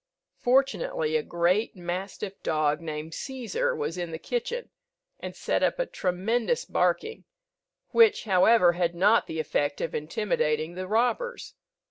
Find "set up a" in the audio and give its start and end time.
5.35-5.85